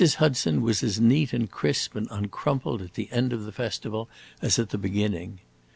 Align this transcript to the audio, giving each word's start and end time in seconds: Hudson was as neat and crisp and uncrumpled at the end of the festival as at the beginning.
Hudson 0.15 0.63
was 0.63 0.81
as 0.81 0.99
neat 0.99 1.31
and 1.31 1.47
crisp 1.51 1.93
and 1.95 2.07
uncrumpled 2.09 2.81
at 2.81 2.95
the 2.95 3.07
end 3.11 3.33
of 3.33 3.45
the 3.45 3.51
festival 3.51 4.09
as 4.41 4.57
at 4.57 4.71
the 4.71 4.79
beginning. 4.79 5.41